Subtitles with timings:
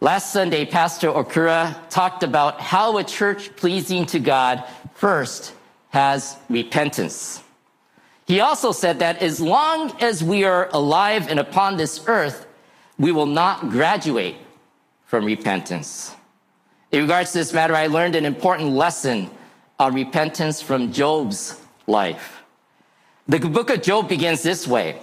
[0.00, 4.62] Last Sunday, Pastor Okura talked about how a church pleasing to God
[4.94, 5.54] first
[5.90, 7.42] has repentance.
[8.24, 12.46] He also said that as long as we are alive and upon this earth,
[12.96, 14.36] we will not graduate
[15.04, 16.14] from repentance.
[16.92, 19.28] In regards to this matter, I learned an important lesson
[19.80, 22.42] on repentance from Job's life.
[23.26, 25.00] The book of Job begins this way.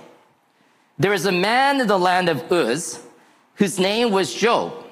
[0.97, 3.01] There is a man in the land of Uz
[3.55, 4.84] whose name was Job,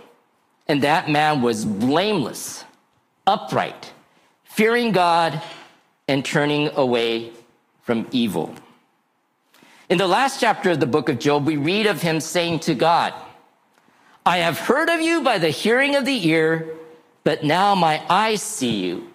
[0.67, 2.63] and that man was blameless,
[3.27, 3.93] upright,
[4.43, 5.41] fearing God,
[6.07, 7.31] and turning away
[7.81, 8.53] from evil.
[9.89, 12.75] In the last chapter of the book of Job, we read of him saying to
[12.75, 13.13] God,
[14.25, 16.69] I have heard of you by the hearing of the ear,
[17.23, 19.09] but now my eyes see you.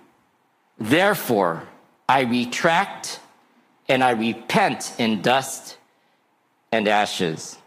[0.79, 1.67] Therefore,
[2.09, 3.21] I retract
[3.89, 5.77] and I repent in dust
[6.73, 7.58] and ashes.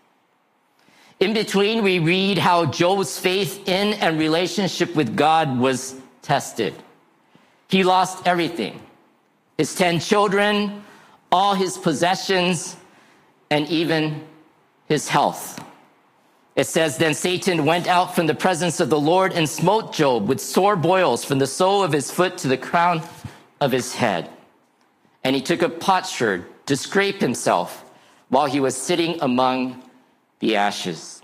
[1.21, 6.73] In between, we read how Job's faith in and relationship with God was tested.
[7.69, 8.81] He lost everything
[9.55, 10.83] his 10 children,
[11.31, 12.75] all his possessions,
[13.51, 14.25] and even
[14.87, 15.63] his health.
[16.55, 20.27] It says, Then Satan went out from the presence of the Lord and smote Job
[20.27, 23.03] with sore boils from the sole of his foot to the crown
[23.59, 24.27] of his head.
[25.23, 27.85] And he took a potsherd to scrape himself
[28.29, 29.83] while he was sitting among
[30.41, 31.21] the ashes.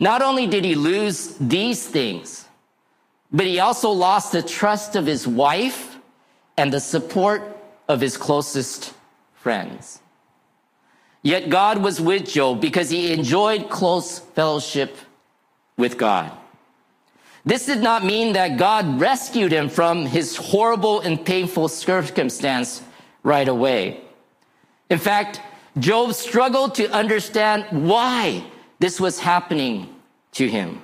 [0.00, 2.46] Not only did he lose these things,
[3.30, 5.98] but he also lost the trust of his wife
[6.56, 7.42] and the support
[7.88, 8.94] of his closest
[9.34, 10.00] friends.
[11.22, 14.96] Yet God was with Job because he enjoyed close fellowship
[15.76, 16.32] with God.
[17.44, 22.82] This did not mean that God rescued him from his horrible and painful circumstance
[23.22, 24.00] right away.
[24.90, 25.40] In fact,
[25.78, 28.44] Job struggled to understand why
[28.78, 29.94] this was happening
[30.32, 30.82] to him.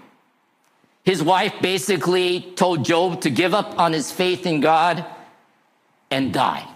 [1.05, 5.05] His wife basically told Job to give up on his faith in God
[6.11, 6.67] and die.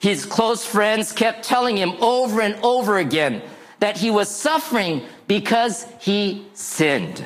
[0.00, 3.42] His close friends kept telling him over and over again
[3.78, 7.24] that he was suffering because he sinned.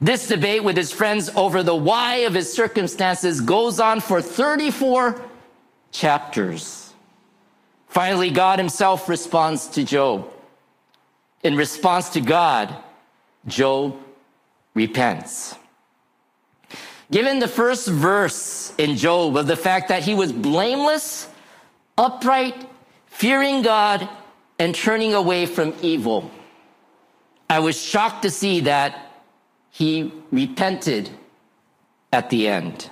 [0.00, 5.22] This debate with his friends over the why of his circumstances goes on for 34
[5.92, 6.83] chapters.
[7.94, 10.28] Finally, God himself responds to Job.
[11.44, 12.76] In response to God,
[13.46, 13.96] Job
[14.74, 15.54] repents.
[17.12, 21.28] Given the first verse in Job of the fact that he was blameless,
[21.96, 22.66] upright,
[23.06, 24.08] fearing God,
[24.58, 26.32] and turning away from evil,
[27.48, 29.12] I was shocked to see that
[29.70, 31.10] he repented
[32.12, 32.90] at the end.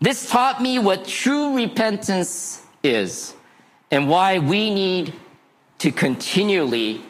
[0.00, 3.34] This taught me what true repentance is
[3.90, 5.14] and why we need
[5.78, 7.02] to continually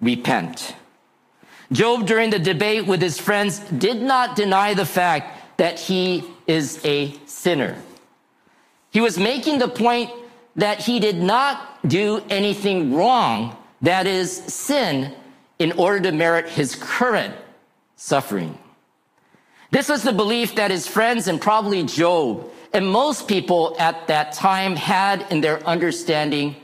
[0.00, 0.74] repent.
[1.72, 6.80] Job, during the debate with his friends, did not deny the fact that he is
[6.84, 7.76] a sinner.
[8.90, 10.10] He was making the point
[10.56, 15.12] that he did not do anything wrong, that is, sin,
[15.58, 17.34] in order to merit his current
[17.96, 18.58] suffering.
[19.70, 24.32] This was the belief that his friends and probably Job and most people at that
[24.32, 26.56] time had in their understanding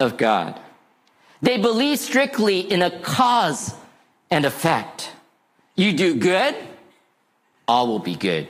[0.00, 0.58] of God.
[1.42, 3.74] They believed strictly in a cause
[4.30, 5.10] and effect.
[5.76, 6.56] You do good,
[7.68, 8.48] all will be good.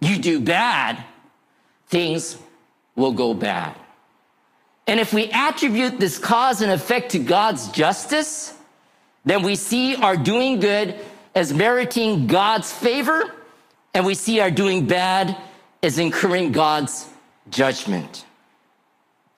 [0.00, 1.02] You do bad,
[1.88, 2.36] things
[2.94, 3.74] will go bad.
[4.86, 8.52] And if we attribute this cause and effect to God's justice,
[9.24, 10.94] then we see our doing good
[11.34, 13.32] as meriting God's favor,
[13.94, 15.36] and we see our doing bad
[15.84, 17.06] as incurring God's
[17.50, 18.24] judgment.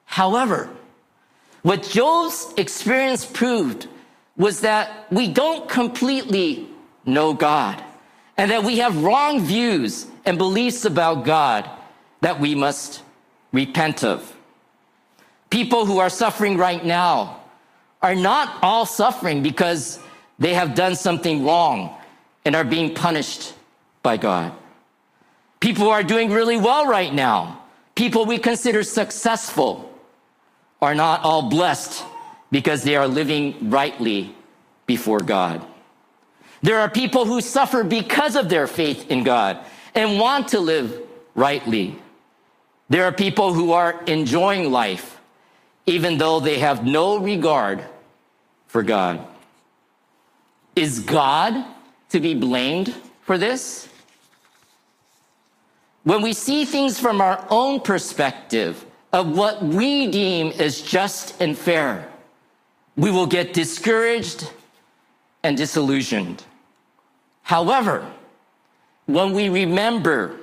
[0.05, 0.71] However,
[1.63, 3.89] what Job's experience proved
[4.37, 6.69] was that we don't completely
[7.05, 7.83] know God
[8.37, 11.69] and that we have wrong views and beliefs about God
[12.21, 13.03] that we must
[13.53, 14.33] repent of.
[15.51, 17.41] People who are suffering right now
[18.03, 19.99] are not all suffering because
[20.39, 21.97] they have done something wrong
[22.45, 23.55] and are being punished
[24.03, 24.53] by God.
[25.61, 27.63] People who are doing really well right now,
[27.95, 29.93] people we consider successful,
[30.83, 32.05] are not all blessed
[32.51, 34.35] because they are living rightly
[34.87, 35.65] before God.
[36.63, 39.59] There are people who suffer because of their faith in God
[39.95, 41.01] and want to live
[41.35, 41.99] rightly.
[42.89, 45.17] There are people who are enjoying life
[45.87, 47.83] even though they have no regard
[48.67, 49.25] for God.
[50.75, 51.65] Is God
[52.11, 53.89] to be blamed for this?
[56.07, 61.59] When we see things from our own perspective of what we deem as just and
[61.59, 62.09] fair,
[62.95, 64.49] we will get discouraged
[65.43, 66.45] and disillusioned.
[67.43, 68.09] However,
[69.07, 70.37] when we remember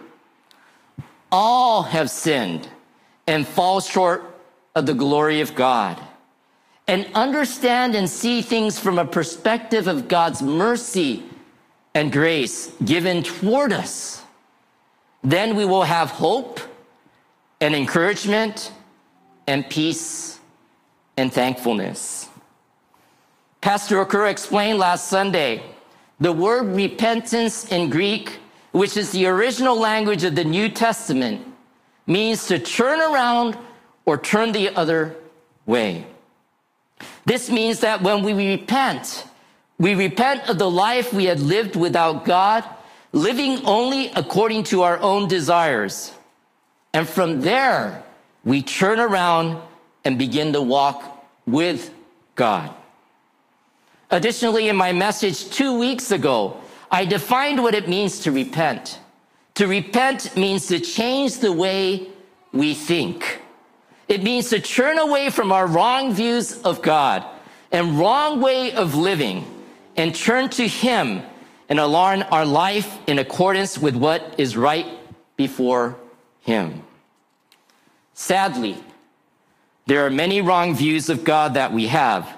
[1.31, 2.67] all have sinned
[3.25, 4.37] and fall short
[4.75, 5.97] of the glory of God,
[6.89, 11.23] and understand and see things from a perspective of God's mercy
[11.95, 14.22] and grace given toward us,
[15.23, 16.59] then we will have hope
[17.61, 18.71] and encouragement
[19.47, 20.39] and peace
[21.17, 22.29] and thankfulness.
[23.61, 25.63] Pastor Okura explained last Sunday
[26.19, 28.39] the word repentance in Greek,
[28.71, 31.45] which is the original language of the New Testament,
[32.05, 33.57] means to turn around
[34.05, 35.15] or turn the other
[35.65, 36.05] way.
[37.25, 39.25] This means that when we repent,
[39.79, 42.63] we repent of the life we had lived without God,
[43.13, 46.11] living only according to our own desires.
[46.93, 48.03] And from there,
[48.43, 49.61] we turn around
[50.03, 51.93] and begin to walk with
[52.35, 52.73] God.
[54.11, 56.57] Additionally, in my message two weeks ago,
[56.91, 58.99] I defined what it means to repent.
[59.55, 62.09] To repent means to change the way
[62.51, 63.41] we think.
[64.07, 67.23] It means to turn away from our wrong views of God
[67.71, 69.45] and wrong way of living
[69.95, 71.23] and turn to Him
[71.73, 74.85] and align our life in accordance with what is right
[75.37, 75.97] before
[76.41, 76.83] Him.
[78.13, 78.77] Sadly,
[79.87, 82.31] there are many wrong views of God that we have,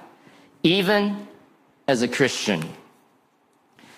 [0.64, 1.28] even
[1.86, 2.64] as a Christian.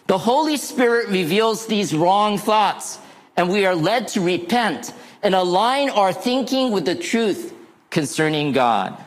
[0.07, 2.97] The Holy Spirit reveals these wrong thoughts,
[3.35, 4.91] and we are led to repent
[5.21, 7.53] and align our thinking with the truth
[7.91, 8.97] concerning God.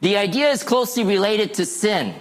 [0.00, 2.14] The idea is closely related to sin.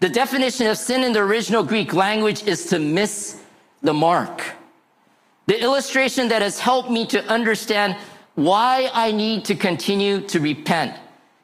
[0.00, 3.42] The definition of sin in the original Greek language is to miss
[3.82, 4.42] the mark.
[5.46, 7.96] The illustration that has helped me to understand
[8.36, 10.96] why I need to continue to repent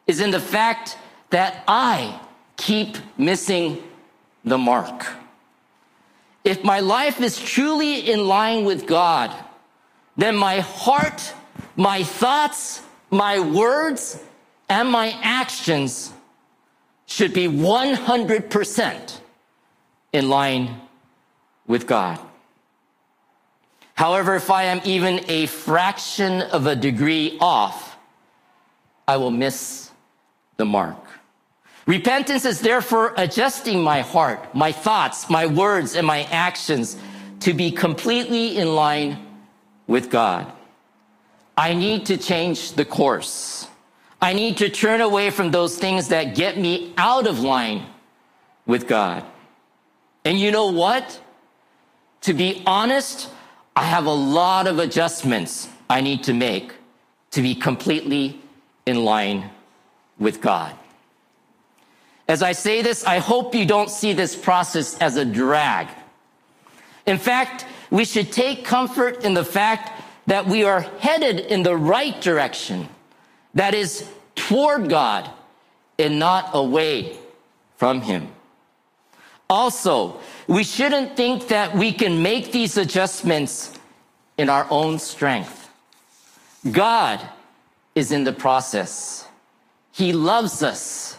[0.06, 0.96] is in the fact
[1.30, 2.20] that I
[2.56, 3.82] keep missing
[4.44, 5.04] the mark.
[6.44, 9.34] If my life is truly in line with God,
[10.16, 11.34] then my heart,
[11.74, 14.22] my thoughts, my words,
[14.68, 16.13] and my actions
[17.06, 19.20] should be 100%
[20.12, 20.80] in line
[21.66, 22.18] with God.
[23.94, 27.96] However, if I am even a fraction of a degree off,
[29.06, 29.90] I will miss
[30.56, 30.96] the mark.
[31.86, 36.96] Repentance is therefore adjusting my heart, my thoughts, my words, and my actions
[37.40, 39.18] to be completely in line
[39.86, 40.50] with God.
[41.56, 43.68] I need to change the course.
[44.20, 47.86] I need to turn away from those things that get me out of line
[48.66, 49.24] with God.
[50.24, 51.20] And you know what?
[52.22, 53.28] To be honest,
[53.76, 56.72] I have a lot of adjustments I need to make
[57.32, 58.40] to be completely
[58.86, 59.50] in line
[60.18, 60.74] with God.
[62.26, 65.88] As I say this, I hope you don't see this process as a drag.
[67.04, 71.76] In fact, we should take comfort in the fact that we are headed in the
[71.76, 72.88] right direction.
[73.54, 75.30] That is toward God
[75.98, 77.16] and not away
[77.76, 78.28] from Him.
[79.48, 80.18] Also,
[80.48, 83.78] we shouldn't think that we can make these adjustments
[84.36, 85.68] in our own strength.
[86.70, 87.20] God
[87.94, 89.28] is in the process.
[89.92, 91.18] He loves us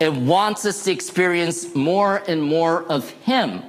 [0.00, 3.62] and wants us to experience more and more of Him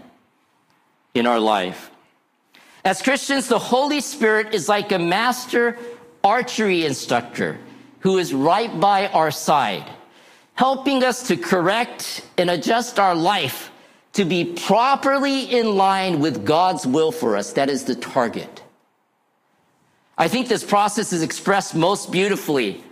[1.14, 1.92] in our life.
[2.86, 5.78] As Christians, the Holy Spirit is like a master
[6.24, 7.60] archery instructor
[8.00, 9.90] who is right by our side,
[10.56, 13.72] helping us to correct and adjust our life
[14.14, 17.54] to be properly in line with God's will for us.
[17.54, 18.64] That is the target.
[20.18, 22.84] I think this process is expressed most beautifully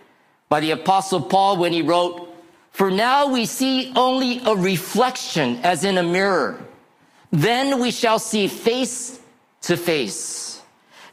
[0.48, 2.34] by the apostle Paul when he wrote,
[2.72, 6.64] for now we see only a reflection as in a mirror.
[7.32, 9.20] Then we shall see face
[9.64, 10.62] to face.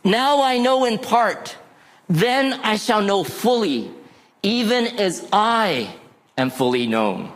[0.05, 1.57] Now I know in part
[2.09, 3.91] then I shall know fully,
[4.43, 5.95] even as I
[6.37, 7.33] am fully known.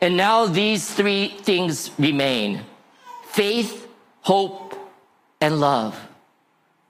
[0.00, 2.62] And now these three things remain
[3.30, 3.86] faith,
[4.20, 4.74] hope,
[5.40, 5.98] and love.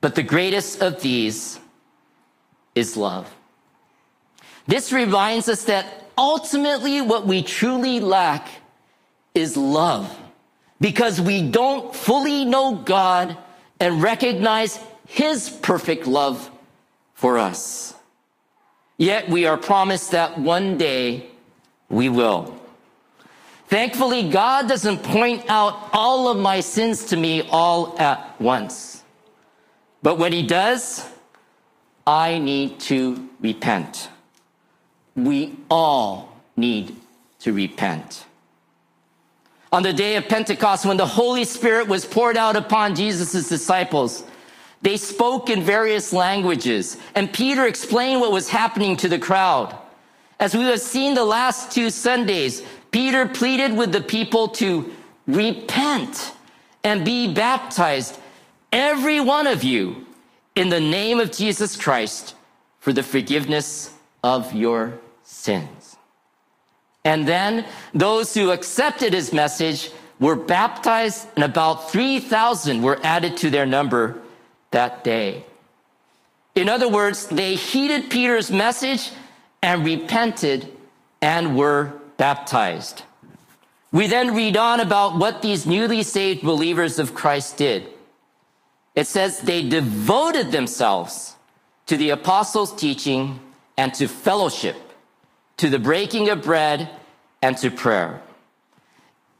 [0.00, 1.58] But the greatest of these
[2.74, 3.34] is love.
[4.66, 8.48] This reminds us that ultimately what we truly lack
[9.34, 10.14] is love
[10.80, 13.36] because we don't fully know God
[13.80, 16.50] and recognize his perfect love
[17.18, 17.94] for us.
[18.96, 21.26] Yet we are promised that one day
[21.88, 22.56] we will.
[23.66, 29.02] Thankfully, God doesn't point out all of my sins to me all at once.
[30.00, 31.08] But when he does,
[32.06, 34.10] I need to repent.
[35.16, 36.94] We all need
[37.40, 38.26] to repent.
[39.72, 44.22] On the day of Pentecost, when the Holy Spirit was poured out upon Jesus' disciples,
[44.82, 49.76] they spoke in various languages, and Peter explained what was happening to the crowd.
[50.38, 54.90] As we have seen the last two Sundays, Peter pleaded with the people to
[55.26, 56.32] repent
[56.84, 58.18] and be baptized,
[58.72, 60.06] every one of you,
[60.54, 62.34] in the name of Jesus Christ
[62.78, 63.92] for the forgiveness
[64.22, 65.96] of your sins.
[67.04, 73.50] And then those who accepted his message were baptized, and about 3,000 were added to
[73.50, 74.20] their number
[74.70, 75.44] that day.
[76.54, 79.12] In other words, they heeded Peter's message
[79.62, 80.72] and repented
[81.20, 83.02] and were baptized.
[83.92, 87.88] We then read on about what these newly saved believers of Christ did.
[88.94, 91.36] It says they devoted themselves
[91.86, 93.40] to the apostles' teaching
[93.76, 94.76] and to fellowship,
[95.56, 96.90] to the breaking of bread
[97.40, 98.20] and to prayer.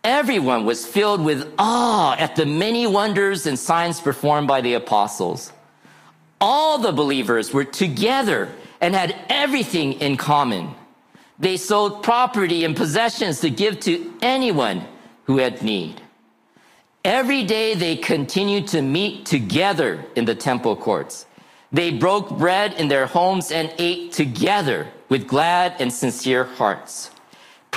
[0.04, 5.52] Everyone was filled with awe at the many wonders and signs performed by the apostles.
[6.40, 8.48] All the believers were together
[8.80, 10.74] and had everything in common.
[11.38, 14.84] They sold property and possessions to give to anyone
[15.24, 16.00] who had need.
[17.04, 21.26] Every day they continued to meet together in the temple courts.
[21.72, 27.10] They broke bread in their homes and ate together with glad and sincere hearts,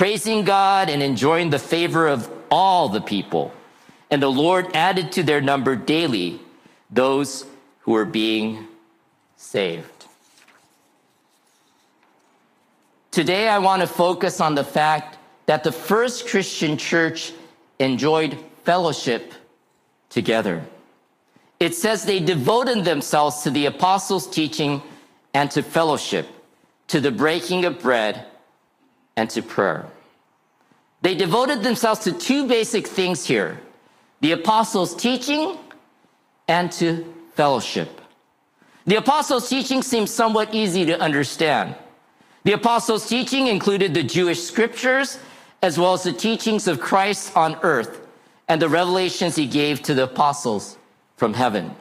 [0.02, 3.52] praising God and enjoying the favor of all the people.
[4.10, 6.40] And the Lord added to their number daily
[6.90, 7.46] those
[7.82, 8.66] who were being
[9.36, 10.06] saved.
[13.12, 17.32] Today, I want to focus on the fact that the first Christian church
[17.78, 19.32] enjoyed fellowship
[20.10, 20.64] together.
[21.60, 24.82] It says they devoted themselves to the apostles' teaching
[25.32, 26.26] and to fellowship,
[26.88, 28.26] to the breaking of bread
[29.16, 29.86] and to prayer.
[31.02, 33.60] They devoted themselves to two basic things here
[34.20, 35.58] the apostles' teaching
[36.46, 37.04] and to
[37.34, 38.00] fellowship.
[38.86, 41.74] The apostles' teaching seems somewhat easy to understand.
[42.44, 45.18] The apostles' teaching included the Jewish scriptures,
[45.60, 48.06] as well as the teachings of Christ on earth
[48.48, 50.76] and the revelations he gave to the apostles
[51.16, 51.74] from heaven.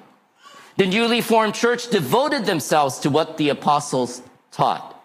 [0.78, 4.22] The newly formed church devoted themselves to what the apostles
[4.52, 5.01] taught.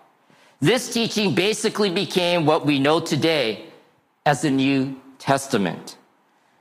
[0.61, 3.67] This teaching basically became what we know today
[4.25, 5.97] as the New Testament.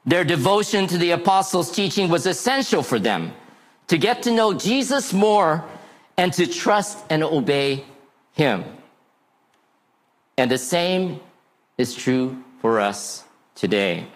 [0.06, 3.34] Their devotion to the apostles' teaching was essential for them
[3.88, 5.64] to get to know Jesus more
[6.18, 7.86] and to trust and obey
[8.34, 8.64] him.
[10.38, 11.20] And the same
[11.78, 13.24] is true for us
[13.56, 14.08] today.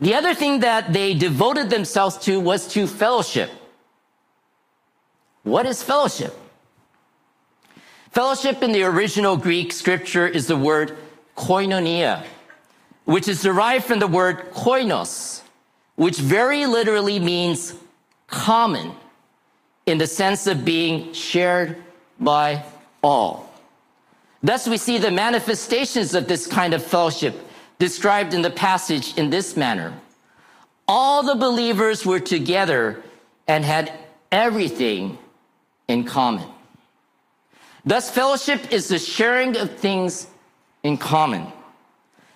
[0.00, 3.50] The other thing that they devoted themselves to was to fellowship.
[5.42, 6.36] What is fellowship?
[8.12, 10.98] Fellowship in the original Greek scripture is the word
[11.34, 12.22] koinonia,
[13.06, 15.40] which is derived from the word koinos,
[15.96, 17.74] which very literally means
[18.26, 18.92] common
[19.86, 21.82] in the sense of being shared
[22.20, 22.62] by
[23.02, 23.50] all.
[24.42, 27.34] Thus, we see the manifestations of this kind of fellowship
[27.78, 29.94] described in the passage in this manner.
[30.86, 33.02] All the believers were together
[33.48, 33.90] and had
[34.30, 35.16] everything
[35.88, 36.46] in common.
[37.84, 40.26] Thus, fellowship is the sharing of things
[40.82, 41.46] in common.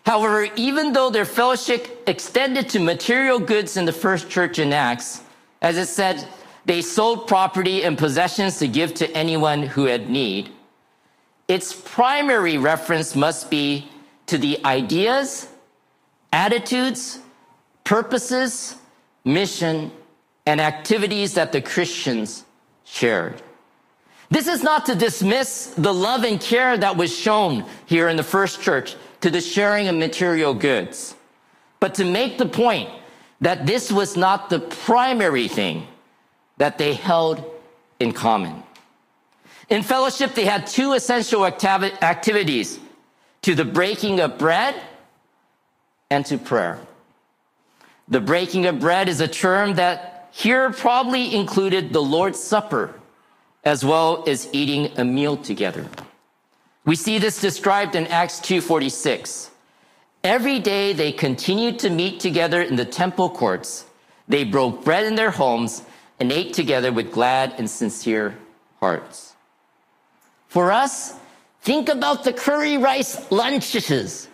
[0.05, 5.23] However, even though their fellowship extended to material goods in the first church in Acts,
[5.63, 6.27] as it said,
[6.65, 10.51] they sold property and possessions to give to anyone who had need
[11.49, 13.89] its primary reference must be
[14.27, 15.49] to the ideas,
[16.33, 17.21] attitudes,
[17.85, 18.77] purposes,
[19.25, 19.93] mission,
[20.45, 22.45] and activities that the Christians
[22.85, 23.43] shared.
[24.31, 28.23] This is not to dismiss the love and care that was shown here in the
[28.23, 31.15] first church to the sharing of material goods,
[31.81, 32.91] but to make the point
[33.41, 35.87] that this was not the primary thing
[36.57, 37.45] that they held
[38.01, 38.63] in common.
[39.69, 42.79] In fellowship, they had two essential activi- activities
[43.43, 44.75] to the breaking of bread
[46.11, 46.79] and to prayer.
[48.09, 52.95] The breaking of bread is a term that here probably included the Lord's Supper
[53.67, 55.85] as well as eating a meal together.
[56.85, 59.51] We see this described in Acts 2:46.
[60.23, 63.85] Every day they continued to meet together in the temple courts.
[64.29, 65.83] They broke bread in their homes
[66.21, 68.39] and ate together with glad and sincere
[68.81, 69.35] hearts.
[70.47, 71.15] For us,
[71.61, 74.29] think about the curry rice lunches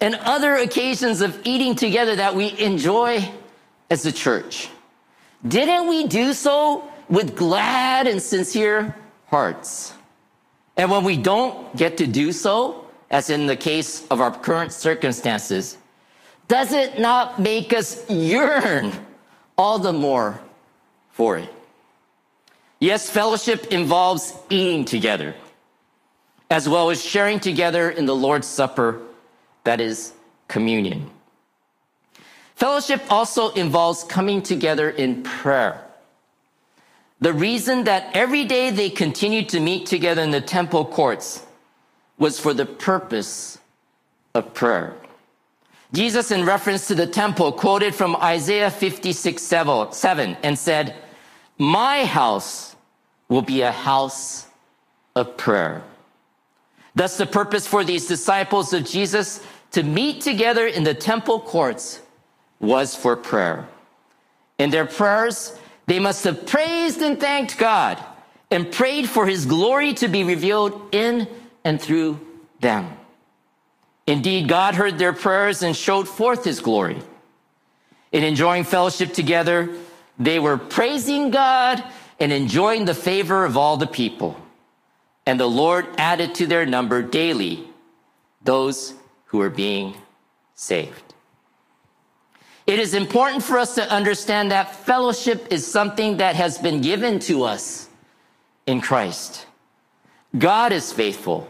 [0.00, 3.28] and other occasions of eating together that we enjoy
[3.90, 4.68] as a church.
[5.46, 8.94] Didn't we do so with glad and sincere
[9.26, 9.92] hearts?
[10.76, 14.72] And when we don't get to do so, as in the case of our current
[14.72, 15.76] circumstances,
[16.46, 18.92] does it not make us yearn
[19.56, 20.40] all the more
[21.10, 21.52] for it?
[22.80, 25.34] Yes, fellowship involves eating together,
[26.48, 29.00] as well as sharing together in the Lord's Supper,
[29.64, 30.12] that is
[30.46, 31.10] communion.
[32.54, 35.87] Fellowship also involves coming together in prayer.
[37.20, 41.44] The reason that every day they continued to meet together in the temple courts
[42.16, 43.58] was for the purpose
[44.34, 44.94] of prayer.
[45.92, 50.94] Jesus, in reference to the temple, quoted from Isaiah 56 7 and said,
[51.56, 52.76] My house
[53.28, 54.46] will be a house
[55.16, 55.82] of prayer.
[56.94, 62.00] Thus, the purpose for these disciples of Jesus to meet together in the temple courts
[62.60, 63.68] was for prayer.
[64.58, 65.56] In their prayers,
[65.88, 67.98] they must have praised and thanked God
[68.50, 71.26] and prayed for his glory to be revealed in
[71.64, 72.20] and through
[72.60, 72.92] them.
[74.06, 76.98] Indeed, God heard their prayers and showed forth his glory.
[78.12, 79.70] In enjoying fellowship together,
[80.18, 81.82] they were praising God
[82.20, 84.36] and enjoying the favor of all the people.
[85.24, 87.66] And the Lord added to their number daily
[88.42, 88.92] those
[89.26, 89.94] who were being
[90.54, 91.07] saved.
[92.68, 97.18] It is important for us to understand that fellowship is something that has been given
[97.20, 97.88] to us
[98.66, 99.46] in Christ.
[100.36, 101.48] God is faithful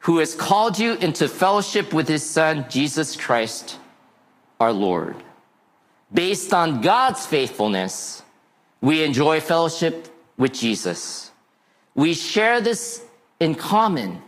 [0.00, 3.78] who has called you into fellowship with his son, Jesus Christ,
[4.60, 5.16] our Lord.
[6.12, 8.22] Based on God's faithfulness,
[8.82, 11.30] we enjoy fellowship with Jesus.
[11.94, 13.02] We share this
[13.40, 14.20] in common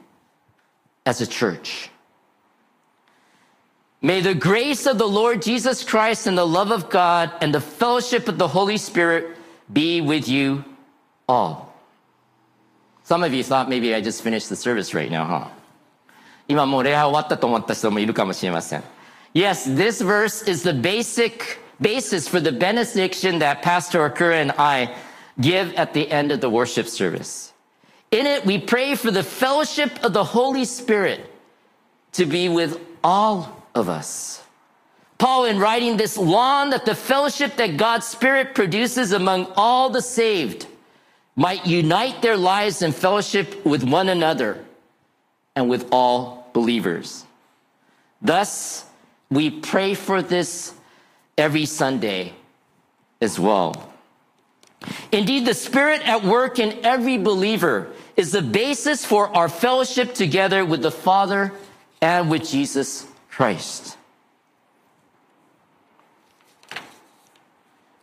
[1.05, 1.91] as a church.
[4.03, 7.61] May the grace of the Lord Jesus Christ and the love of God and the
[7.61, 9.37] fellowship of the Holy Spirit
[9.71, 10.65] be with you
[11.29, 11.75] all.
[13.05, 15.49] Some of you thought maybe I just finished the service right now, huh?
[16.49, 18.83] 今もう礼拝終わったと思った人もいるかもしれません。
[19.35, 24.95] Yes, this verse is the basic basis for the benediction that Pastor Okura and I
[25.39, 27.53] give at the end of the worship service.
[28.11, 31.21] In it, we pray for the fellowship of the Holy Spirit
[32.15, 34.43] to be with all of us.
[35.21, 40.01] Paul, in writing this, longed that the fellowship that God's Spirit produces among all the
[40.01, 40.67] saved
[41.37, 44.65] might unite their lives in fellowship with one another
[45.55, 47.25] and with all believers.
[48.23, 48.87] Thus,
[49.31, 50.73] we pray for this
[51.37, 52.33] every Sunday
[53.21, 53.93] as well.
[55.13, 60.65] Indeed, the Spirit at work in every believer is the basis for our fellowship together
[60.65, 61.53] with the Father
[62.01, 63.07] and with Jesus
[63.41, 63.97] Christ.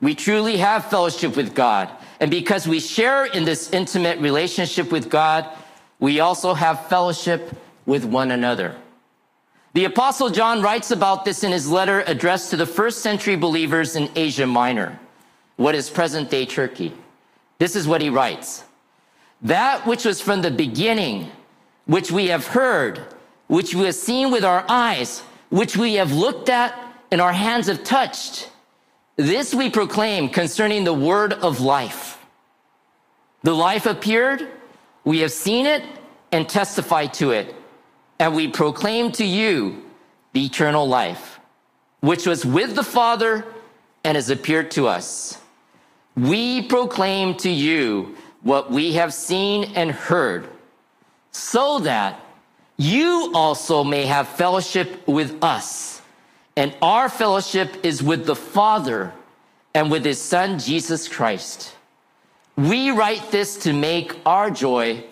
[0.02, 1.92] We truly have fellowship with God.
[2.20, 5.48] And because we share in this intimate relationship with God,
[6.00, 8.76] we also have fellowship with one another.
[9.74, 13.96] The apostle John writes about this in his letter addressed to the first century believers
[13.96, 15.00] in Asia Minor,
[15.56, 16.94] what is present day Turkey.
[17.60, 18.64] This is what he writes.
[19.44, 21.30] That which was from the beginning,
[21.86, 23.14] which we have heard,
[23.48, 26.78] which we have seen with our eyes, which we have looked at
[27.12, 28.52] and our hands have touched.
[29.16, 32.20] This we proclaim concerning the word of life.
[33.44, 34.48] The life appeared,
[35.04, 35.84] we have seen it
[36.32, 37.56] and testified to it
[38.20, 39.84] and we proclaim to you
[40.34, 41.40] the eternal life,
[42.02, 43.46] which was with the Father
[44.04, 45.40] and has appeared to us.
[46.16, 50.48] We proclaim to you what we have seen and heard,
[51.32, 52.20] so that
[52.78, 56.02] you also may have fellowship with us.
[56.56, 59.14] And our fellowship is with the Father
[59.74, 61.76] and with his Son, Jesus Christ.
[62.56, 65.04] We write this to make our joy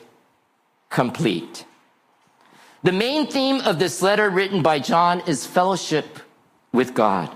[0.90, 1.66] complete.
[2.84, 6.20] The main theme of this letter written by John is fellowship
[6.72, 7.36] with God.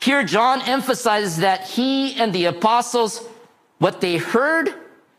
[0.00, 3.24] Here, John emphasizes that he and the apostles,
[3.78, 4.74] what they heard,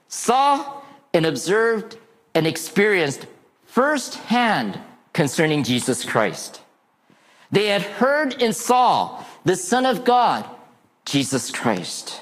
[0.08, 0.82] saw,
[1.14, 1.98] and observed
[2.34, 3.28] and experienced
[3.72, 4.78] firsthand
[5.14, 6.60] concerning Jesus Christ.
[7.52, 10.46] They had heard and saw the Son of God,
[11.06, 12.20] Jesus Christ.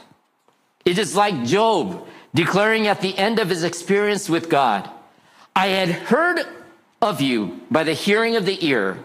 [0.85, 4.87] It is like Job declaring at the end of his experience with God,
[5.55, 6.45] I had heard
[7.01, 8.99] of you by the hearing of the ear,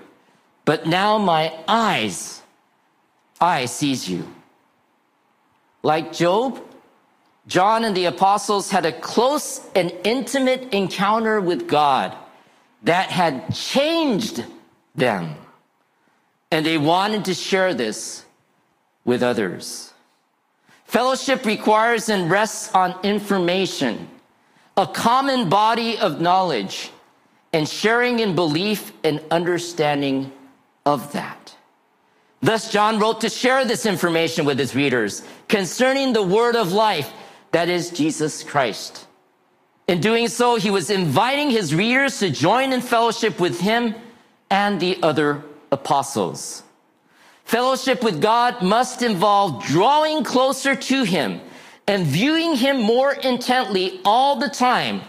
[0.66, 2.42] but now my eyes,
[3.40, 4.28] I sees you.
[5.83, 6.61] Like Job,
[7.46, 12.14] John and the apostles had a close and intimate encounter with God
[12.85, 14.44] that had changed
[14.94, 15.35] them.
[16.51, 18.25] And they wanted to share this
[19.05, 19.92] with others.
[20.85, 24.09] Fellowship requires and rests on information,
[24.77, 26.90] a common body of knowledge
[27.53, 30.31] and sharing in belief and understanding
[30.87, 31.57] of that.
[32.40, 37.11] Thus, John wrote to share this information with his readers concerning the word of life,
[37.53, 39.07] that is Jesus Christ.
[39.87, 43.94] In doing so, he was inviting his readers to join in fellowship with him
[44.51, 46.62] and the other apostles.
[47.44, 51.40] Fellowship with God must involve drawing closer to him
[51.87, 55.03] and viewing him more intently all the time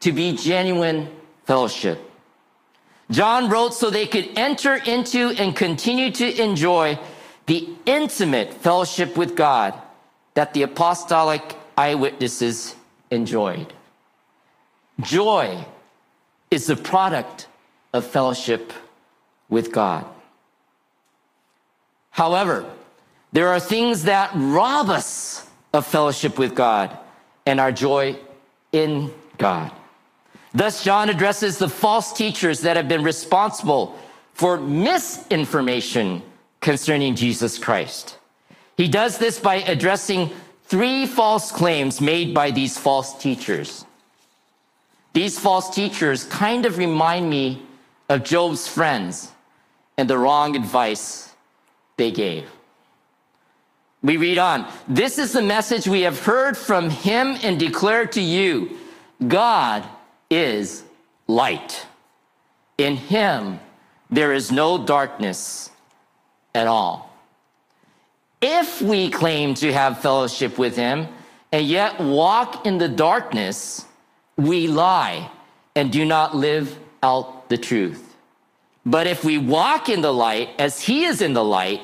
[0.00, 1.10] to be genuine
[1.44, 2.00] fellowship.
[3.10, 6.98] John wrote so they could enter into and continue to enjoy
[7.46, 9.74] the intimate fellowship with God
[10.34, 12.76] that the apostolic eyewitnesses
[13.10, 13.72] enjoyed.
[15.00, 15.64] Joy
[16.50, 17.46] is the product
[17.92, 18.72] of fellowship
[19.48, 20.04] with God.
[22.10, 22.68] However,
[23.32, 26.96] there are things that rob us of fellowship with God
[27.46, 28.16] and our joy
[28.72, 29.70] in God.
[30.52, 33.96] Thus, John addresses the false teachers that have been responsible
[34.34, 36.22] for misinformation
[36.60, 38.18] concerning Jesus Christ.
[38.76, 40.30] He does this by addressing
[40.64, 43.84] three false claims made by these false teachers.
[45.12, 47.62] These false teachers kind of remind me
[48.08, 49.32] of Job's friends
[49.96, 51.34] and the wrong advice
[51.96, 52.48] they gave.
[54.02, 54.70] We read on.
[54.86, 58.78] This is the message we have heard from him and declared to you.
[59.26, 59.84] God
[60.30, 60.84] is
[61.26, 61.84] light.
[62.78, 63.58] In him,
[64.08, 65.70] there is no darkness
[66.54, 67.12] at all.
[68.40, 71.08] If we claim to have fellowship with him
[71.50, 73.84] and yet walk in the darkness,
[74.38, 75.30] we lie
[75.76, 78.16] and do not live out the truth.
[78.86, 81.82] But if we walk in the light as he is in the light,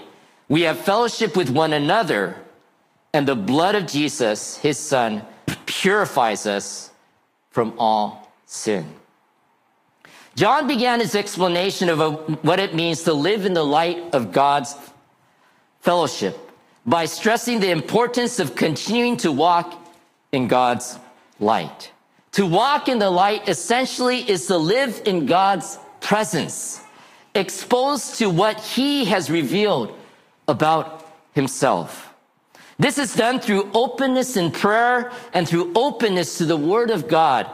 [0.49, 2.37] we have fellowship with one another,
[3.13, 5.23] and the blood of Jesus, his son,
[5.67, 6.91] purifies us
[7.51, 8.87] from all sin.
[10.35, 14.77] John began his explanation of what it means to live in the light of God's
[15.81, 16.39] fellowship
[16.87, 19.81] by stressing the importance of continuing to walk
[20.33, 20.99] in God's
[21.39, 21.91] light.
[22.35, 26.81] To walk in the light essentially is to live in God's presence,
[27.33, 29.97] exposed to what he has revealed
[30.49, 32.13] about himself.
[32.77, 37.49] This is done through openness in prayer and through openness to the word of God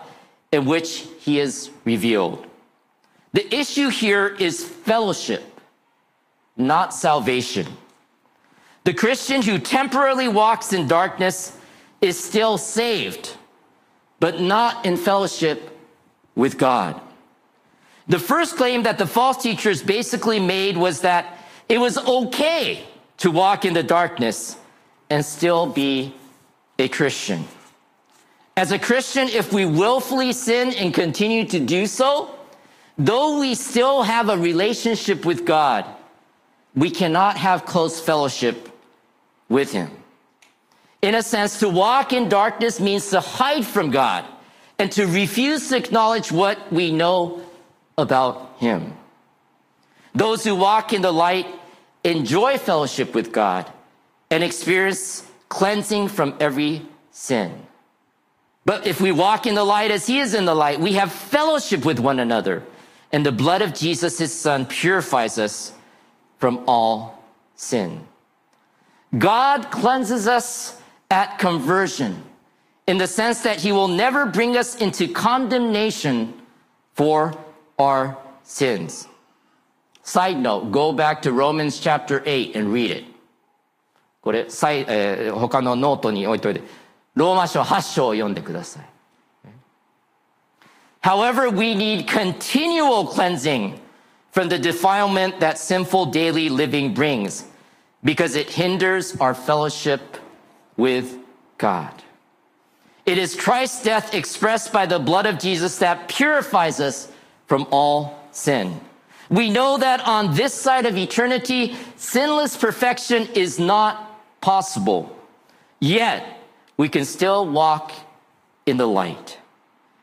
[0.51, 2.47] in which he is revealed.
[3.35, 5.61] The issue here is fellowship,
[6.57, 7.67] not salvation.
[8.85, 11.55] The Christian who temporarily walks in darkness
[12.01, 13.37] is still saved,
[14.21, 15.77] but not in fellowship
[16.37, 17.01] with God.
[18.07, 22.85] The first claim that the false teachers basically made was that it was okay
[23.19, 24.57] to walk in the darkness
[25.09, 26.15] and still be
[26.79, 27.45] a Christian.
[28.57, 32.35] As a Christian, if we willfully sin and continue to do so,
[32.99, 35.87] though we still have a relationship with God,
[36.75, 38.69] we cannot have close fellowship
[39.49, 39.91] with Him.
[41.03, 44.25] In a sense, to walk in darkness means to hide from God
[44.79, 47.43] and to refuse to acknowledge what we know
[47.97, 48.95] about Him.
[50.15, 51.47] Those who walk in the light
[52.05, 53.71] enjoy fellowship with God,
[54.31, 57.67] and experience cleansing from every sin.
[58.65, 61.13] But if we walk in the light as he is in the light, we have
[61.13, 62.63] fellowship with one another,
[63.13, 65.73] and the blood of Jesus, his son, purifies us
[66.39, 67.23] from all
[67.57, 68.07] sin.
[69.19, 70.80] God cleanses us
[71.10, 72.24] at conversion
[72.88, 76.34] in the sense that he will never bring us into condemnation
[76.94, 77.36] for
[77.80, 79.08] our sins.
[80.04, 83.06] Side note, go back to Romans chapter 8 and read it.
[84.22, 86.62] これ、えー、他のノートに置いといて、
[87.14, 88.84] ローマ書8章を読んでください。
[91.02, 93.80] However, we need continual cleansing
[94.32, 97.46] from the defilement that sinful daily living brings
[98.04, 100.18] because it hinders our fellowship
[100.81, 101.19] with
[101.59, 101.93] God.
[103.05, 107.13] It is Christ's death expressed by the blood of Jesus that purifies us
[107.47, 108.81] from all sin.
[109.29, 115.15] We know that on this side of eternity, sinless perfection is not possible.
[115.81, 116.25] Yet,
[116.77, 117.93] we can still walk
[118.65, 119.39] in the light.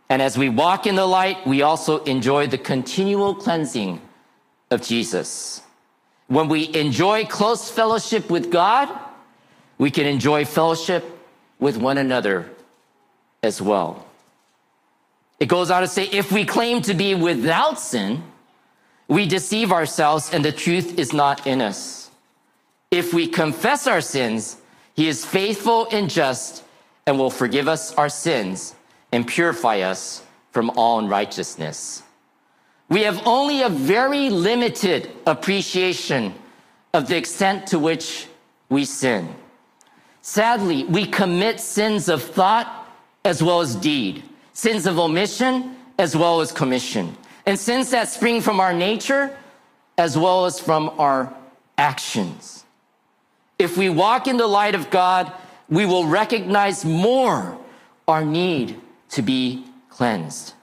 [0.10, 4.00] And as we walk in the light, we also enjoy the continual cleansing
[4.70, 5.62] of Jesus.
[6.28, 8.88] When we enjoy close fellowship with God,
[9.78, 11.04] we can enjoy fellowship
[11.60, 12.50] with one another
[13.44, 14.06] as well.
[15.40, 18.24] It goes on to say, if we claim to be without sin,
[19.08, 22.10] we deceive ourselves and the truth is not in us.
[22.90, 24.58] If we confess our sins,
[24.96, 26.64] he is faithful and just
[27.06, 28.74] and will forgive us our sins
[29.12, 32.04] and purify us from all unrighteousness.
[32.90, 36.34] We have only a very limited appreciation
[36.94, 38.28] of the extent to which
[38.70, 39.34] we sin.
[40.28, 42.86] Sadly, we commit sins of thought
[43.24, 48.42] as well as deed, sins of omission as well as commission, and sins that spring
[48.42, 49.34] from our nature
[49.98, 51.34] as well as from our
[51.78, 52.66] actions.
[53.58, 55.32] If we walk in the light of God,
[55.70, 57.58] we will recognize more
[58.06, 60.54] our need to be cleansed.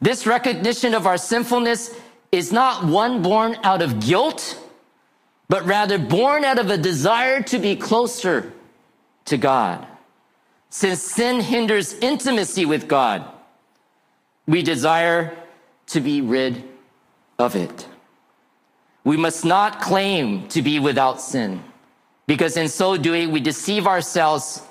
[0.00, 1.94] This recognition of our sinfulness
[2.32, 4.58] is not one born out of guilt,
[5.50, 8.54] but rather born out of a desire to be closer
[9.26, 9.86] to God.
[10.70, 13.24] Since sin hinders intimacy with God,
[14.46, 15.36] we desire
[15.86, 16.64] to be rid
[17.38, 17.86] of it.
[19.04, 21.62] We must not claim to be without sin,
[22.26, 24.62] because in so doing, we deceive ourselves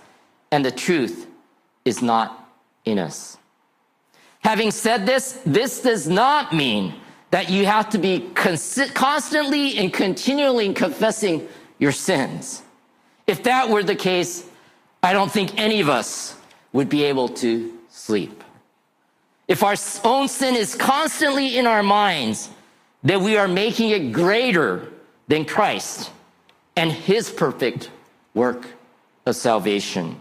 [0.51, 1.27] and the truth
[1.85, 2.49] is not
[2.85, 3.37] in us.
[4.43, 6.95] Having said this, this does not mean
[7.29, 12.63] that you have to be constantly and continually confessing your sins.
[13.31, 14.45] If that were the case,
[15.01, 16.35] I don't think any of us
[16.73, 18.43] would be able to sleep.
[19.47, 22.49] If our own sin is constantly in our minds,
[23.03, 24.91] then we are making it greater
[25.29, 26.11] than Christ
[26.75, 27.89] and his perfect
[28.33, 28.67] work
[29.25, 30.19] of salvation.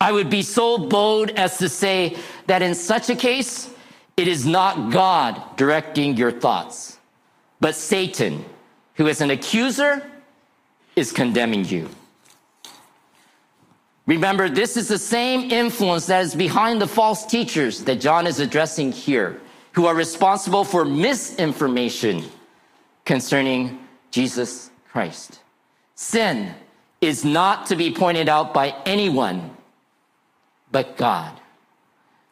[0.00, 3.68] I would be so bold as to say that in such a case,
[4.16, 6.98] it is not God directing your thoughts,
[7.58, 8.44] but Satan,
[8.94, 10.06] who is an accuser,
[10.94, 11.88] is condemning you.
[14.06, 18.40] Remember, this is the same influence that is behind the false teachers that John is
[18.40, 19.40] addressing here,
[19.72, 22.24] who are responsible for misinformation
[23.04, 23.78] concerning
[24.10, 25.40] Jesus Christ.
[25.94, 26.52] Sin
[27.00, 29.56] is not to be pointed out by anyone
[30.70, 31.38] but God.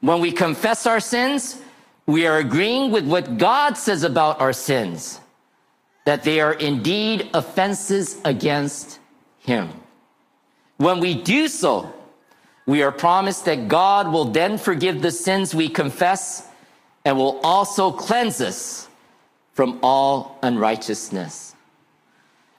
[0.00, 1.60] When we confess our sins,
[2.06, 5.20] we are agreeing with what God says about our sins,
[6.04, 8.98] that they are indeed offenses against
[9.38, 9.68] Him.
[10.80, 11.92] When we do so,
[12.64, 16.48] we are promised that God will then forgive the sins we confess
[17.04, 18.88] and will also cleanse us
[19.52, 21.54] from all unrighteousness.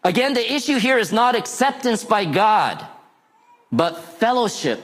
[0.04, 2.86] Again, the issue here is not acceptance by God,
[3.72, 4.84] but fellowship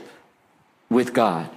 [0.90, 1.48] with God.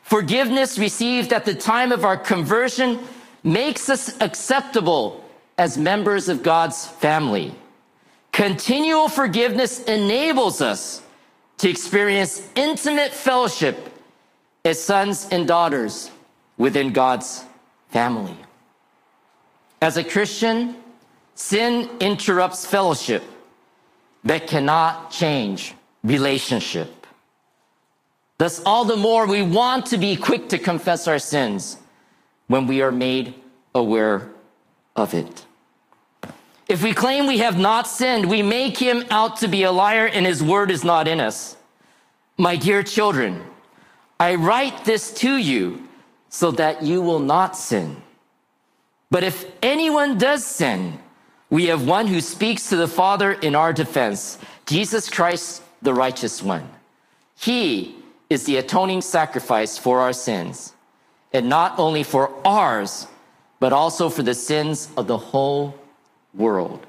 [0.00, 2.98] Forgiveness received at the time of our conversion
[3.44, 5.22] makes us acceptable
[5.58, 7.54] as members of God's family.
[8.32, 11.01] Continual forgiveness enables us
[11.62, 13.96] to experience intimate fellowship
[14.64, 16.10] as sons and daughters
[16.58, 17.44] within God's
[17.90, 18.36] family.
[19.80, 20.74] As a Christian,
[21.36, 23.22] sin interrupts fellowship
[24.24, 27.06] that cannot change relationship.
[28.38, 31.76] Thus, all the more we want to be quick to confess our sins
[32.48, 33.34] when we are made
[33.72, 34.32] aware
[34.96, 35.46] of it.
[36.72, 40.06] If we claim we have not sinned, we make him out to be a liar
[40.06, 41.54] and his word is not in us.
[42.38, 43.44] My dear children,
[44.18, 45.86] I write this to you
[46.30, 48.02] so that you will not sin.
[49.10, 50.98] But if anyone does sin,
[51.50, 56.42] we have one who speaks to the Father in our defense, Jesus Christ, the righteous
[56.42, 56.66] one.
[57.38, 57.96] He
[58.30, 60.72] is the atoning sacrifice for our sins,
[61.34, 63.08] and not only for ours,
[63.60, 65.74] but also for the sins of the whole
[66.34, 66.86] world.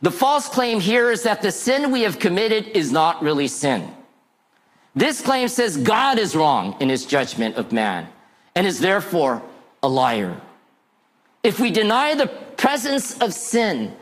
[0.00, 3.88] The false claim here is that the sin we have committed is not really sin.
[4.94, 8.08] This claim says God is wrong in his judgment of man
[8.54, 9.42] and is therefore
[9.82, 10.40] a liar.
[11.42, 13.94] If we deny the presence of sin,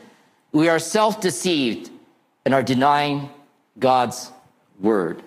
[0.52, 1.90] we are self deceived
[2.44, 3.30] and are denying
[3.78, 4.32] God's
[4.80, 5.22] word.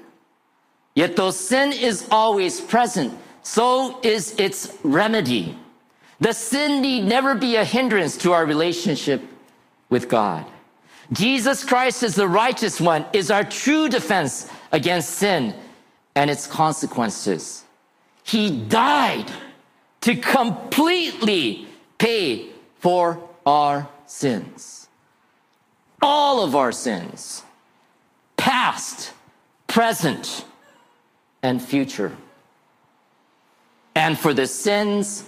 [0.95, 5.57] Yet though sin is always present, so is its remedy.
[6.23, 9.21] The sin need never be a hindrance to our relationship
[9.89, 10.45] with God.
[11.11, 15.53] Jesus Christ is the righteous one, is our true defense against sin
[16.15, 17.65] and its consequences.
[18.23, 19.29] He died
[19.99, 24.87] to completely pay for our sins.
[26.01, 27.43] All of our sins,
[28.37, 29.11] past,
[29.67, 30.45] present,
[31.41, 32.15] and future,
[33.93, 35.25] and for the sins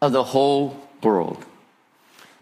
[0.00, 1.44] of the whole world.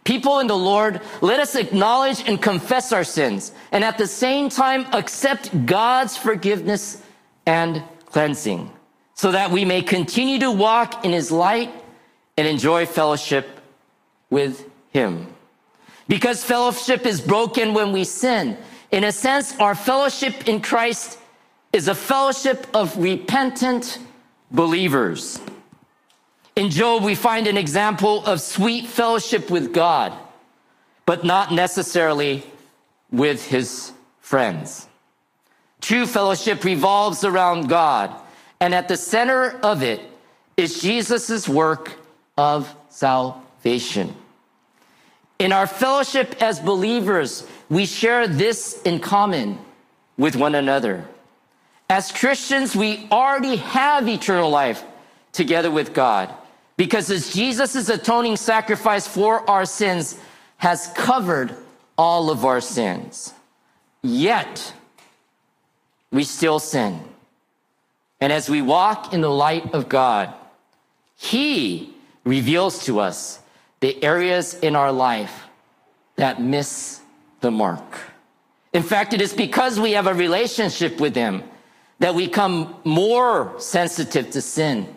[0.05, 4.49] People in the Lord, let us acknowledge and confess our sins, and at the same
[4.49, 7.03] time accept God's forgiveness
[7.45, 8.71] and cleansing,
[9.15, 11.75] so that we may continue to walk in His light
[12.37, 13.49] and enjoy fellowship
[14.31, 15.27] with Him.
[16.07, 18.57] Because fellowship is broken when we sin.
[18.93, 21.19] In a sense, our fellowship in Christ
[21.73, 23.99] is a fellowship of repentant
[24.53, 25.41] believers.
[26.57, 30.13] In Job, we find an example of sweet fellowship with God.
[31.07, 32.43] but not necessarily
[33.13, 34.89] with his friends.
[35.81, 38.11] True fellowship revolves around God,
[38.59, 40.01] and at the center of it
[40.57, 41.93] is Jesus' work
[42.37, 44.17] of salvation.
[45.39, 49.59] In our fellowship as believers, we share this in common
[50.19, 51.07] with one another.
[51.89, 54.83] As Christians, we already have eternal life
[55.31, 56.35] together with God
[56.77, 60.19] because as Jesus' atoning sacrifice for our sins
[60.59, 61.55] has covered
[61.97, 63.33] all of our sins.
[64.03, 64.73] Yet,
[66.11, 67.01] we still sin.
[68.21, 70.33] And as we walk in the light of God,
[71.17, 73.41] He reveals to us
[73.81, 75.45] the areas in our life
[76.17, 77.01] that miss
[77.41, 77.99] the mark.
[78.73, 81.43] In fact, it is because we have a relationship with Him
[81.99, 84.95] that we become more sensitive to sin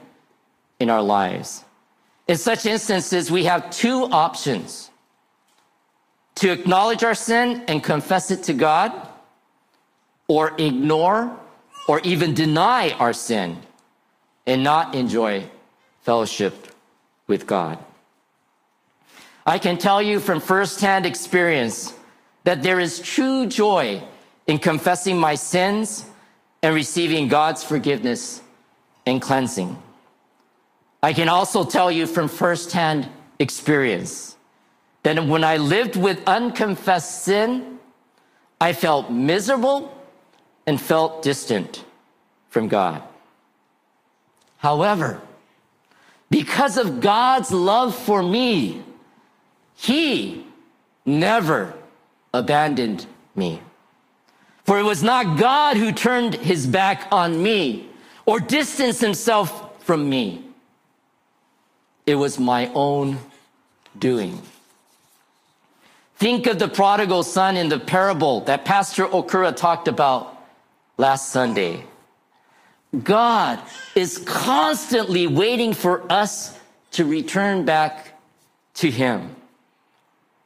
[0.80, 1.64] in our lives.
[2.30, 4.92] In such instances, we have two options
[6.36, 8.94] to acknowledge our sin and confess it to God,
[10.28, 11.36] or ignore
[11.88, 13.58] or even deny our sin
[14.46, 15.44] and not enjoy
[16.02, 16.68] fellowship
[17.26, 17.80] with God.
[19.44, 21.96] I can tell you from firsthand experience
[22.44, 24.04] that there is true joy
[24.46, 26.06] in confessing my sins
[26.62, 28.44] and receiving God's forgiveness
[29.08, 29.82] and cleansing.
[31.02, 33.08] I can also tell you from firsthand
[33.40, 34.36] experience
[35.04, 37.80] that when I lived with unconfessed sin,
[38.60, 39.96] I felt miserable
[40.68, 41.86] and felt distant
[42.50, 43.02] from God.
[44.58, 45.22] However,
[46.30, 48.84] because of God's love for me,
[49.76, 50.46] He
[51.06, 51.74] never
[52.34, 53.62] abandoned me.
[54.70, 57.90] For it was not God who turned his back on me
[58.28, 60.46] or distanced himself from me.
[62.10, 63.20] It was my own
[64.00, 64.42] doing.
[66.16, 70.36] Think of the prodigal son in the parable that Pastor Okura talked about
[70.98, 71.84] last Sunday.
[73.04, 73.60] God
[73.94, 76.58] is constantly waiting for us
[76.94, 78.20] to return back
[78.82, 79.36] to him.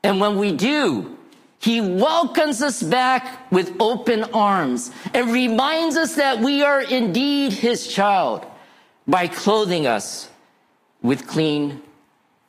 [0.04, 1.18] And when we do,
[1.60, 7.88] he welcomes us back with open arms and reminds us that we are indeed his
[7.88, 8.46] child
[9.08, 10.28] by clothing us
[11.04, 11.82] with clean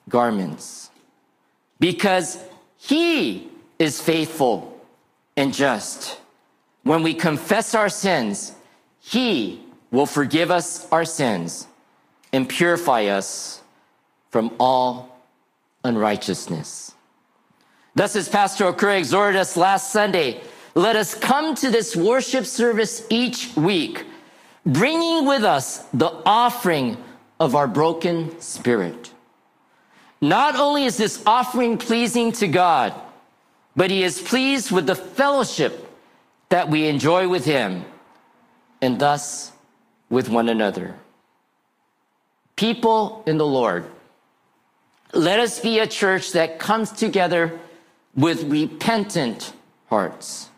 [0.09, 0.90] garments.
[1.79, 2.38] Because
[2.79, 4.81] he is faithful
[5.37, 6.19] and just.
[6.85, 8.53] When we confess our sins,
[9.01, 11.67] he will forgive us our sins
[12.33, 13.61] and purify us
[14.31, 15.21] from all
[15.85, 16.95] unrighteousness.
[17.95, 20.40] Thus, as Pastor Okura exhorted us last Sunday,
[20.75, 24.05] let us come to this worship service each week,
[24.67, 26.97] bringing with us the offering
[27.40, 29.12] of our broken spirit.
[30.20, 32.94] Not only is this offering pleasing to God,
[33.77, 35.90] but he is pleased with the fellowship
[36.49, 37.85] that we enjoy with him
[38.81, 39.53] and thus
[40.09, 40.94] with one another.
[42.57, 43.85] People in the Lord,
[45.12, 47.59] let us be a church that comes together
[48.14, 49.53] with repentant
[49.88, 50.49] hearts,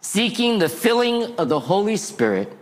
[0.00, 2.52] seeking the filling of the Holy Spirit,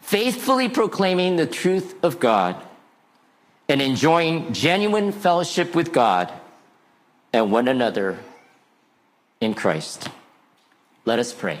[0.00, 2.56] faithfully proclaiming the truth of God,
[3.69, 6.31] and enjoying genuine fellowship with God
[7.33, 8.17] and one another
[9.41, 10.09] in Christ.
[11.05, 11.59] Let us pray.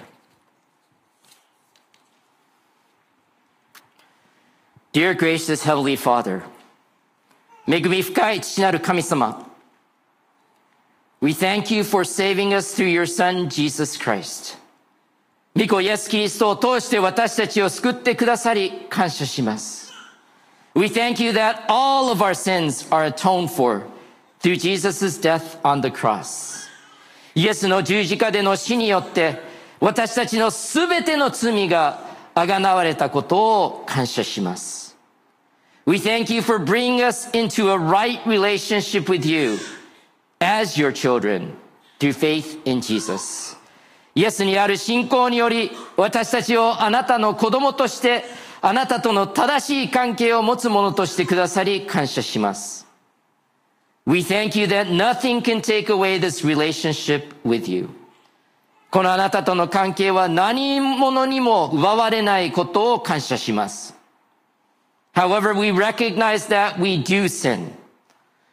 [4.91, 6.43] Dear gracious Heavenly Father,
[7.67, 9.45] 恵み深い父なる神様、
[11.21, 14.57] we thank you for saving us through your son, Jesus Christ.
[15.57, 19.88] 御子イエス・キリストを通して私たちを救ってくださり感謝します。
[20.73, 23.83] We thank you that all of our sins are atoned for
[24.41, 26.67] through Jesus' death on the cross.
[27.33, 29.39] イエスの十字架での死によって
[29.79, 31.99] 私たちのすべての罪が
[32.33, 34.97] あがなわれたことを感謝します。
[35.85, 39.59] We thank you for bringing us into a right relationship with you
[40.39, 41.53] as your children
[41.99, 43.55] through faith in Jesus.
[44.15, 48.23] イエスにある信仰により、私たちをあなたの子供として、
[48.62, 52.86] あなたとの正しい関係を持つ者としてくださり感謝します。
[54.06, 57.88] We thank you that nothing can take away this relationship with you.
[58.90, 63.94] このあなたとの関係は何者にも奪われないことを感謝します。
[65.14, 67.70] However, we recognize that we do sin.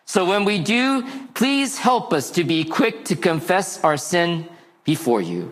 [0.06, 1.04] So when we do,
[1.34, 4.46] please help us to be quick to confess our sin
[4.86, 5.52] before you.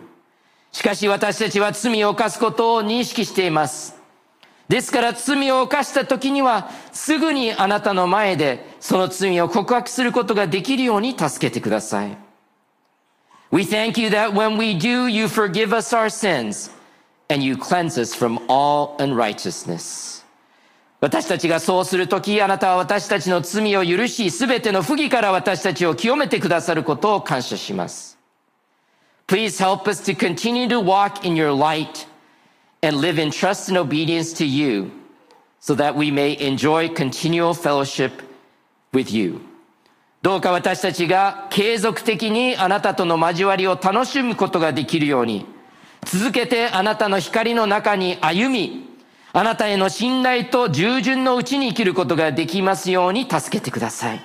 [0.72, 3.95] しかし私たちは罪を犯すことを認識しています。
[4.68, 12.16] ですから罪を犯した時にはすぐにあなたの前でその罪を告白することができるように助けてください。
[13.52, 16.70] We thank you that when we do, you forgive us our sins
[17.28, 20.24] and you cleanse us from all unrighteousness.
[21.00, 28.18] 私たちがそうするとき、あなたは私たちの罪を許し、すべての不義から私たちを清めてくださることを感謝します。
[29.28, 32.06] Please help us to continue to walk in your light
[32.86, 34.92] and live in trust and obedience to you
[35.58, 38.22] so that we may enjoy continual fellowship
[38.92, 39.40] with you.
[40.22, 45.46] どうか私たちが継続的にあなたとの交わりを楽しむことができるように、
[46.04, 48.88] 続けてあなたの光の中に歩み、
[49.32, 54.20] あなたへの信頼と従順のうちに生きることができますように助けてください。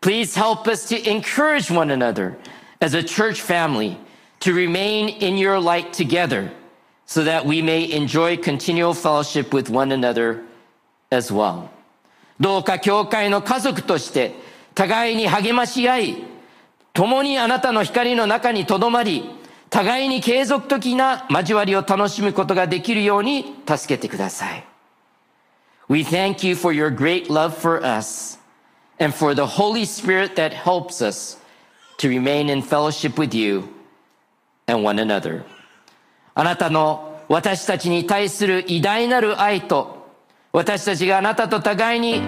[0.00, 2.36] Please help us to encourage one another
[2.80, 3.96] as a church family
[4.40, 6.50] to remain in your light together
[7.05, 10.43] so that we may enjoy continual fellowship with one another
[11.11, 11.69] as well.
[12.39, 14.33] どうか教会の家族として
[14.75, 16.23] 互いに励まし合い、
[16.93, 19.29] 共にあなたの光の中に留まり、
[19.69, 24.65] 互いに継続的な交わりを楽しむことができるように助けてください。
[25.89, 28.37] We thank you for your great love for us
[28.99, 31.37] and for the Holy Spirit that helps us
[31.97, 33.63] to remain in fellowship with you
[34.67, 35.43] and one another.
[36.34, 40.08] あなたの私たちに対する偉大なる愛と
[40.52, 42.20] 私たちがあなたと互いに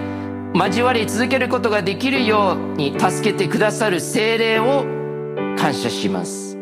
[0.53, 4.83] 交わり続けることができるように助けてくださる精霊を
[5.57, 6.57] 感謝します。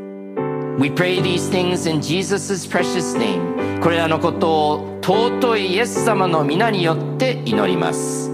[0.77, 3.81] We pray these things in Jesus' precious name.
[3.81, 8.31] これらのことを尊いイエス様の皆によって祈ります。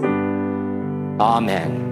[1.18, 1.82] アーメン。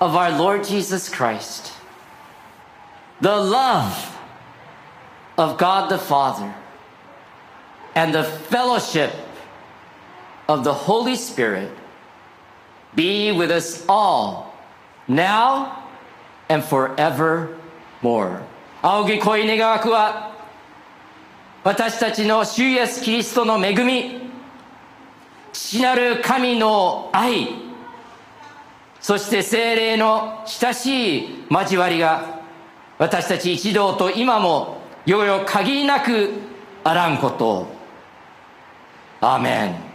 [0.00, 1.72] of our Lord Jesus Christ,
[3.20, 4.16] the love
[5.36, 6.54] of God the Father,
[7.94, 9.12] and the fellowship
[10.46, 11.70] of the Holy Spirit
[12.94, 14.54] be with us all,
[15.06, 15.84] now
[16.48, 18.42] and forevermore.
[18.82, 20.32] 仰ぎ恋願わくは、
[21.64, 24.30] 私たちの主イエスキリストの恵み、
[25.52, 27.61] 父なる神の愛、
[29.03, 32.39] そして精霊の親しい交わりが
[32.97, 36.31] 私たち一同と今もよよ限りなく
[36.85, 37.67] あらんことを。
[39.19, 39.92] アーメン。